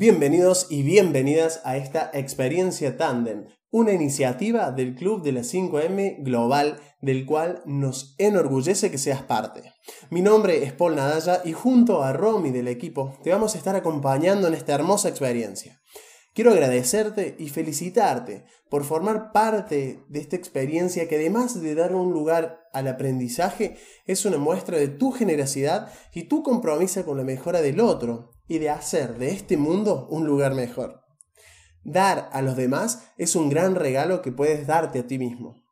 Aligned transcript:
Bienvenidos 0.00 0.68
y 0.70 0.84
bienvenidas 0.84 1.60
a 1.64 1.76
esta 1.76 2.12
experiencia 2.14 2.96
Tandem, 2.96 3.46
una 3.72 3.92
iniciativa 3.92 4.70
del 4.70 4.94
Club 4.94 5.24
de 5.24 5.32
las 5.32 5.52
5M 5.52 6.22
Global, 6.22 6.78
del 7.00 7.26
cual 7.26 7.62
nos 7.66 8.14
enorgullece 8.18 8.92
que 8.92 8.98
seas 8.98 9.22
parte. 9.22 9.74
Mi 10.10 10.22
nombre 10.22 10.62
es 10.62 10.72
Paul 10.72 10.94
Nadalla 10.94 11.42
y 11.44 11.52
junto 11.52 12.04
a 12.04 12.12
Romy 12.12 12.52
del 12.52 12.68
equipo 12.68 13.18
te 13.24 13.32
vamos 13.32 13.56
a 13.56 13.58
estar 13.58 13.74
acompañando 13.74 14.46
en 14.46 14.54
esta 14.54 14.72
hermosa 14.72 15.08
experiencia. 15.08 15.82
Quiero 16.32 16.52
agradecerte 16.52 17.34
y 17.36 17.48
felicitarte 17.48 18.44
por 18.70 18.84
formar 18.84 19.32
parte 19.32 20.04
de 20.08 20.20
esta 20.20 20.36
experiencia 20.36 21.08
que 21.08 21.16
además 21.16 21.60
de 21.60 21.74
dar 21.74 21.96
un 21.96 22.12
lugar 22.12 22.68
al 22.72 22.86
aprendizaje, 22.86 23.76
es 24.06 24.24
una 24.24 24.38
muestra 24.38 24.78
de 24.78 24.86
tu 24.86 25.10
generosidad 25.10 25.92
y 26.14 26.28
tu 26.28 26.44
compromiso 26.44 27.04
con 27.04 27.16
la 27.16 27.24
mejora 27.24 27.62
del 27.62 27.80
otro 27.80 28.37
y 28.48 28.58
de 28.58 28.70
hacer 28.70 29.18
de 29.18 29.30
este 29.30 29.56
mundo 29.56 30.08
un 30.10 30.26
lugar 30.26 30.54
mejor. 30.54 31.02
Dar 31.84 32.28
a 32.32 32.42
los 32.42 32.56
demás 32.56 33.12
es 33.16 33.36
un 33.36 33.48
gran 33.48 33.74
regalo 33.74 34.20
que 34.22 34.32
puedes 34.32 34.66
darte 34.66 34.98
a 34.98 35.06
ti 35.06 35.18
mismo. 35.18 35.62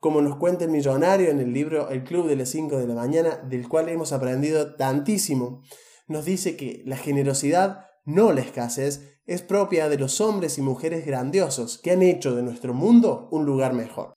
Como 0.00 0.20
nos 0.20 0.36
cuenta 0.36 0.64
el 0.64 0.70
millonario 0.70 1.30
en 1.30 1.40
el 1.40 1.52
libro 1.52 1.88
El 1.88 2.04
Club 2.04 2.28
de 2.28 2.36
las 2.36 2.50
5 2.50 2.78
de 2.78 2.86
la 2.86 2.94
mañana, 2.94 3.36
del 3.36 3.68
cual 3.68 3.88
hemos 3.88 4.12
aprendido 4.12 4.76
tantísimo, 4.76 5.62
nos 6.08 6.24
dice 6.24 6.56
que 6.56 6.82
la 6.84 6.96
generosidad, 6.96 7.86
no 8.04 8.32
la 8.32 8.40
escasez, 8.40 9.20
es 9.26 9.42
propia 9.42 9.88
de 9.88 9.98
los 9.98 10.20
hombres 10.20 10.58
y 10.58 10.62
mujeres 10.62 11.04
grandiosos 11.04 11.78
que 11.78 11.90
han 11.90 12.02
hecho 12.02 12.34
de 12.34 12.42
nuestro 12.42 12.74
mundo 12.74 13.28
un 13.32 13.44
lugar 13.44 13.72
mejor. 13.72 14.14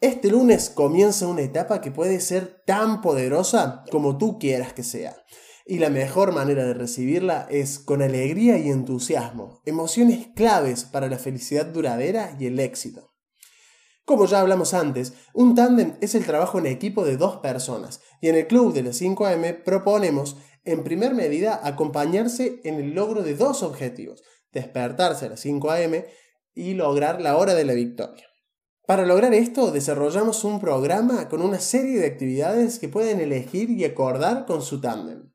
Este 0.00 0.30
lunes 0.30 0.70
comienza 0.70 1.26
una 1.26 1.42
etapa 1.42 1.80
que 1.80 1.90
puede 1.90 2.20
ser 2.20 2.62
tan 2.64 3.00
poderosa 3.00 3.84
como 3.90 4.16
tú 4.16 4.38
quieras 4.38 4.72
que 4.72 4.82
sea. 4.82 5.16
Y 5.70 5.78
la 5.78 5.90
mejor 5.90 6.32
manera 6.32 6.64
de 6.64 6.74
recibirla 6.74 7.46
es 7.50 7.78
con 7.78 8.02
alegría 8.02 8.58
y 8.58 8.70
entusiasmo, 8.70 9.60
emociones 9.66 10.28
claves 10.34 10.84
para 10.84 11.08
la 11.08 11.18
felicidad 11.18 11.66
duradera 11.66 12.34
y 12.40 12.46
el 12.46 12.58
éxito. 12.58 13.12
Como 14.06 14.24
ya 14.24 14.40
hablamos 14.40 14.72
antes, 14.72 15.12
un 15.34 15.54
tándem 15.54 15.96
es 16.00 16.14
el 16.14 16.24
trabajo 16.24 16.58
en 16.58 16.64
equipo 16.64 17.04
de 17.04 17.18
dos 17.18 17.36
personas, 17.36 18.00
y 18.22 18.28
en 18.28 18.36
el 18.36 18.46
club 18.46 18.72
de 18.72 18.82
las 18.82 19.02
5am 19.02 19.62
proponemos 19.62 20.38
en 20.64 20.84
primer 20.84 21.14
medida, 21.14 21.60
acompañarse 21.62 22.60
en 22.64 22.74
el 22.74 22.94
logro 22.94 23.22
de 23.22 23.34
dos 23.34 23.62
objetivos, 23.62 24.22
despertarse 24.52 25.24
a 25.24 25.30
las 25.30 25.40
5 25.40 25.70
a.m. 25.70 26.04
y 26.54 26.74
lograr 26.74 27.22
la 27.22 27.38
hora 27.38 27.54
de 27.54 27.64
la 27.64 27.72
victoria. 27.72 28.26
Para 28.86 29.06
lograr 29.06 29.32
esto, 29.32 29.70
desarrollamos 29.70 30.44
un 30.44 30.60
programa 30.60 31.30
con 31.30 31.40
una 31.40 31.58
serie 31.58 31.98
de 31.98 32.06
actividades 32.06 32.78
que 32.78 32.88
pueden 32.88 33.20
elegir 33.20 33.70
y 33.70 33.84
acordar 33.86 34.44
con 34.44 34.60
su 34.60 34.80
tándem. 34.80 35.30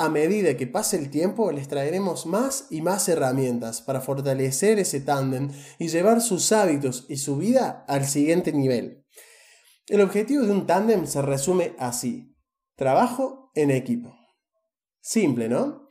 A 0.00 0.08
medida 0.08 0.56
que 0.56 0.68
pase 0.68 0.96
el 0.96 1.10
tiempo, 1.10 1.50
les 1.50 1.66
traeremos 1.66 2.24
más 2.24 2.68
y 2.70 2.82
más 2.82 3.08
herramientas 3.08 3.82
para 3.82 4.00
fortalecer 4.00 4.78
ese 4.78 5.00
tándem 5.00 5.50
y 5.76 5.88
llevar 5.88 6.20
sus 6.20 6.52
hábitos 6.52 7.04
y 7.08 7.16
su 7.16 7.36
vida 7.36 7.84
al 7.88 8.06
siguiente 8.06 8.52
nivel. 8.52 9.04
El 9.88 10.00
objetivo 10.00 10.44
de 10.44 10.52
un 10.52 10.66
tándem 10.68 11.04
se 11.04 11.20
resume 11.20 11.74
así. 11.80 12.36
Trabajo 12.76 13.50
en 13.56 13.72
equipo. 13.72 14.14
Simple, 15.00 15.48
¿no? 15.48 15.88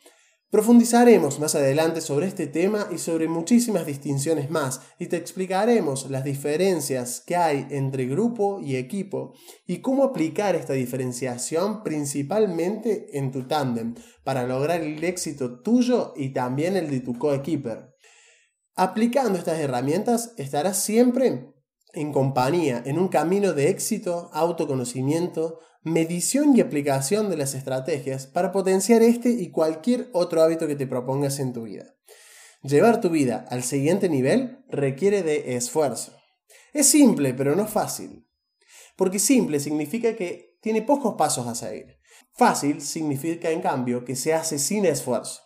Profundizaremos 0.50 1.42
más 1.42 1.56
adelante 1.56 2.00
sobre 2.00 2.28
este 2.28 2.48
tema 2.48 2.88
y 2.90 3.00
sobre 3.00 3.28
muchísimas 3.28 3.86
distinciones 3.86 4.50
más 4.50 4.80
y 4.98 5.08
te 5.08 5.18
explicaremos 5.18 6.10
las 6.10 6.24
diferencias 6.24 7.20
que 7.20 7.36
hay 7.36 7.68
entre 7.70 8.06
grupo 8.06 8.62
y 8.62 8.78
equipo 8.78 9.34
y 9.66 9.80
cómo 9.80 10.06
aplicar 10.06 10.56
esta 10.56 10.72
diferenciación 10.72 11.84
principalmente 11.84 13.18
en 13.18 13.34
tu 13.34 13.46
tándem 13.46 13.96
para 14.24 14.48
lograr 14.48 14.80
el 14.80 15.04
éxito 15.04 15.60
tuyo 15.60 16.14
y 16.16 16.30
también 16.30 16.78
el 16.78 16.90
de 16.90 17.02
tu 17.02 17.18
coequiper. 17.18 17.94
Aplicando 18.74 19.38
estas 19.38 19.60
herramientas 19.60 20.34
estarás 20.38 20.82
siempre 20.82 21.57
en 21.94 22.12
compañía, 22.12 22.84
en 22.86 23.00
un 23.00 23.08
camino 23.08 23.54
de 23.54 23.70
éxito, 23.70 24.30
autoconocimiento, 24.34 25.60
medición 25.84 26.56
y 26.56 26.62
aplicación 26.62 27.30
de 27.30 27.38
las 27.38 27.54
estrategias 27.54 28.28
para 28.28 28.52
potenciar 28.52 29.02
este 29.02 29.30
y 29.30 29.52
cualquier 29.52 30.10
otro 30.14 30.42
hábito 30.42 30.68
que 30.68 30.76
te 30.76 30.88
propongas 30.88 31.40
en 31.40 31.54
tu 31.54 31.64
vida. 31.64 31.96
Llevar 32.64 33.02
tu 33.02 33.10
vida 33.10 33.46
al 33.50 33.64
siguiente 33.64 34.10
nivel 34.10 34.66
requiere 34.70 35.24
de 35.24 35.56
esfuerzo. 35.56 36.14
Es 36.74 36.88
simple, 36.88 37.34
pero 37.34 37.56
no 37.56 37.68
fácil. 37.68 38.28
Porque 38.96 39.20
simple 39.20 39.60
significa 39.60 40.16
que 40.16 40.58
tiene 40.62 40.82
pocos 40.82 41.16
pasos 41.16 41.48
a 41.48 41.56
seguir. 41.56 41.98
Fácil 42.34 42.82
significa, 42.82 43.52
en 43.52 43.62
cambio, 43.62 44.04
que 44.04 44.16
se 44.16 44.34
hace 44.34 44.60
sin 44.60 44.86
esfuerzo. 44.86 45.42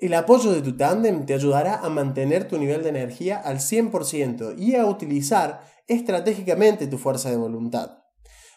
El 0.00 0.14
apoyo 0.14 0.52
de 0.52 0.62
tu 0.62 0.76
tándem 0.76 1.26
te 1.26 1.34
ayudará 1.34 1.80
a 1.80 1.88
mantener 1.88 2.46
tu 2.46 2.56
nivel 2.56 2.84
de 2.84 2.90
energía 2.90 3.36
al 3.36 3.58
100% 3.58 4.56
y 4.56 4.76
a 4.76 4.86
utilizar 4.86 5.62
estratégicamente 5.88 6.86
tu 6.86 6.98
fuerza 6.98 7.30
de 7.30 7.36
voluntad. 7.36 7.98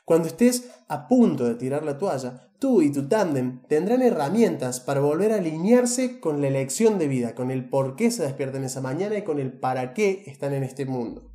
Cuando 0.06 0.28
estés 0.28 0.70
a 0.88 1.08
punto 1.08 1.46
de 1.46 1.56
tirar 1.56 1.84
la 1.84 1.98
toalla, 1.98 2.52
tú 2.60 2.84
y 2.84 2.92
tu 2.92 3.08
tándem 3.08 3.64
tendrán 3.68 4.04
herramientas 4.04 4.82
para 4.82 5.00
volver 5.00 5.32
a 5.32 5.38
alinearse 5.38 6.20
con 6.20 6.42
la 6.42 6.48
elección 6.48 7.00
de 7.00 7.08
vida, 7.08 7.34
con 7.34 7.50
el 7.50 7.68
por 7.70 7.96
qué 7.96 8.12
se 8.12 8.22
despiertan 8.22 8.64
esa 8.64 8.82
mañana 8.82 9.18
y 9.18 9.24
con 9.24 9.40
el 9.40 9.52
para 9.52 9.96
qué 9.96 10.24
están 10.28 10.54
en 10.54 10.64
este 10.64 10.86
mundo. 10.86 11.31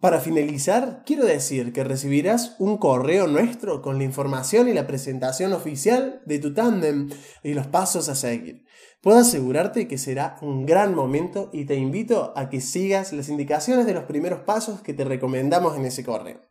Para 0.00 0.20
finalizar, 0.20 1.02
quiero 1.04 1.24
decir 1.24 1.72
que 1.72 1.82
recibirás 1.82 2.54
un 2.60 2.78
correo 2.78 3.26
nuestro 3.26 3.82
con 3.82 3.98
la 3.98 4.04
información 4.04 4.68
y 4.68 4.72
la 4.72 4.86
presentación 4.86 5.52
oficial 5.52 6.22
de 6.24 6.38
tu 6.38 6.54
tándem 6.54 7.08
y 7.42 7.54
los 7.54 7.66
pasos 7.66 8.08
a 8.08 8.14
seguir. 8.14 8.64
Puedo 9.02 9.18
asegurarte 9.18 9.88
que 9.88 9.98
será 9.98 10.36
un 10.40 10.66
gran 10.66 10.94
momento 10.94 11.50
y 11.52 11.64
te 11.64 11.74
invito 11.74 12.32
a 12.36 12.48
que 12.48 12.60
sigas 12.60 13.12
las 13.12 13.28
indicaciones 13.28 13.86
de 13.86 13.94
los 13.94 14.04
primeros 14.04 14.42
pasos 14.42 14.82
que 14.82 14.94
te 14.94 15.02
recomendamos 15.04 15.76
en 15.76 15.84
ese 15.84 16.04
correo. 16.04 16.42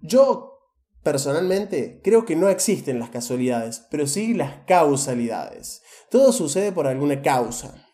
Yo, 0.00 0.58
personalmente, 1.02 2.00
creo 2.02 2.24
que 2.24 2.36
no 2.36 2.48
existen 2.48 2.98
las 2.98 3.10
casualidades, 3.10 3.86
pero 3.90 4.06
sí 4.06 4.32
las 4.32 4.64
causalidades. 4.66 5.82
Todo 6.10 6.32
sucede 6.32 6.72
por 6.72 6.86
alguna 6.86 7.20
causa. 7.20 7.87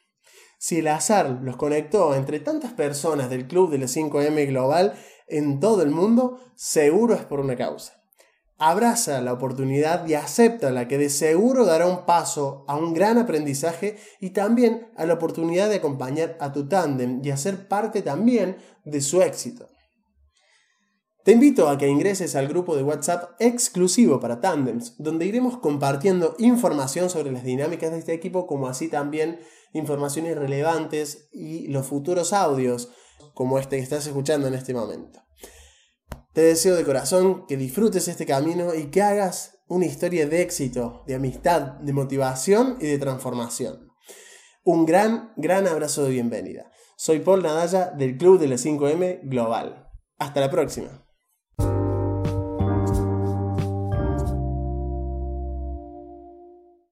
Si 0.67 0.79
el 0.79 0.89
azar 0.89 1.41
los 1.43 1.59
conectó 1.59 2.15
entre 2.15 2.41
tantas 2.41 2.73
personas 2.73 3.29
del 3.29 3.47
club 3.47 3.71
de 3.71 3.77
las 3.77 3.95
5M 3.95 4.47
Global 4.47 4.95
en 5.29 5.61
todo 5.61 5.83
el 5.83 5.91
mundo, 5.91 6.41
seguro 6.55 7.13
es 7.13 7.21
por 7.21 7.41
una 7.41 7.55
causa. 7.55 8.03
Abraza 8.57 9.21
la 9.21 9.35
oportunidad 9.35 10.09
y 10.09 10.15
acepta 10.15 10.71
la 10.71 10.89
que 10.89 10.97
de 10.97 11.11
seguro 11.11 11.67
dará 11.67 11.87
un 11.87 12.07
paso 12.07 12.65
a 12.67 12.77
un 12.77 12.95
gran 12.95 13.19
aprendizaje 13.19 13.99
y 14.21 14.31
también 14.31 14.91
a 14.97 15.05
la 15.05 15.13
oportunidad 15.13 15.69
de 15.69 15.77
acompañar 15.77 16.39
a 16.41 16.51
tu 16.51 16.67
tándem 16.67 17.21
y 17.23 17.31
hacer 17.31 17.69
parte 17.69 18.01
también 18.01 18.57
de 18.87 19.03
su 19.03 19.21
éxito. 19.21 19.69
Te 21.25 21.33
invito 21.33 21.71
a 21.71 21.79
que 21.79 21.89
ingreses 21.89 22.37
al 22.37 22.49
grupo 22.49 22.77
de 22.77 22.83
WhatsApp 22.83 23.31
exclusivo 23.39 24.21
para 24.21 24.43
Tandems, 24.43 24.97
donde 24.99 25.25
iremos 25.25 25.57
compartiendo 25.57 26.37
información 26.39 27.09
sobre 27.09 27.33
las 27.33 27.45
dinámicas 27.45 27.93
de 27.93 27.99
este 27.99 28.13
equipo, 28.13 28.47
como 28.47 28.69
así 28.69 28.89
también 28.89 29.41
informaciones 29.73 30.37
relevantes 30.37 31.31
y 31.33 31.69
los 31.69 31.87
futuros 31.87 32.35
audios, 32.35 32.91
como 33.33 33.59
este 33.59 33.79
que 33.79 33.83
estás 33.83 34.07
escuchando 34.07 34.49
en 34.49 34.55
este 34.55 34.75
momento. 34.75 35.23
Te 36.35 36.43
deseo 36.43 36.77
de 36.77 36.85
corazón 36.85 37.47
que 37.47 37.57
disfrutes 37.57 38.07
este 38.07 38.27
camino 38.27 38.75
y 38.75 38.91
que 38.91 39.01
hagas 39.01 39.63
una 39.67 39.87
historia 39.87 40.29
de 40.29 40.43
éxito, 40.43 41.05
de 41.07 41.15
amistad, 41.15 41.79
de 41.81 41.95
motivación 41.95 42.77
y 42.83 42.87
de 42.87 42.99
transformación. 42.99 43.89
Un 44.63 44.85
gran, 44.85 45.33
gran 45.37 45.67
abrazo 45.69 46.05
de 46.05 46.11
bienvenida. 46.11 46.71
Soy 46.99 47.21
Paul 47.21 47.43
Nadalla 47.43 47.93
del 47.93 48.19
Club 48.19 48.39
de 48.39 48.49
las 48.49 48.67
5M 48.67 49.21
Global. 49.23 49.89
Hasta 50.19 50.41
la 50.41 50.51
próxima. 50.51 51.04